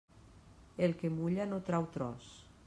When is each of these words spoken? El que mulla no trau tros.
El 0.87 0.95
que 1.03 1.11
mulla 1.19 1.47
no 1.53 1.61
trau 1.69 1.87
tros. 1.99 2.35